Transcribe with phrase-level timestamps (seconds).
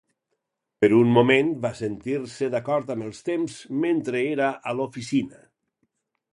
[0.83, 5.47] Per un moment, va sentir-se d'acord amb els temps mentre era a l'oficina.